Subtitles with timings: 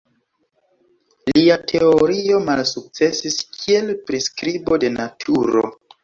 [1.31, 5.63] Lia teorio malsukcesis kiel priskribo de naturo.